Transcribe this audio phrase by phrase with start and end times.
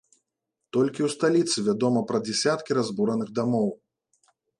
[0.77, 3.67] Толькі ў сталіцы вядома пра дзясяткі разбураных дамоў.